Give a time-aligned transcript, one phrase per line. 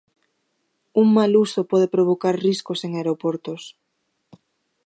[1.01, 3.61] Un mal uso pode provocar riscos en aeroportos.